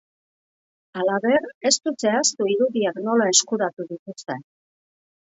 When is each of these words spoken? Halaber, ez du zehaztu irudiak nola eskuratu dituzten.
Halaber, 1.01 1.43
ez 1.69 1.73
du 1.87 1.91
zehaztu 2.05 2.47
irudiak 2.53 2.97
nola 3.09 3.27
eskuratu 3.33 3.85
dituzten. 3.91 4.41